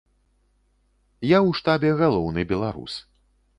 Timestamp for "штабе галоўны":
1.61-2.49